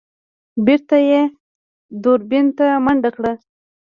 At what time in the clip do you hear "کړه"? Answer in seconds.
3.15-3.31